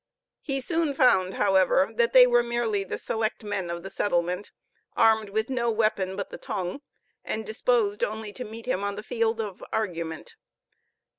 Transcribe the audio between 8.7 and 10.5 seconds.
on the field of argument.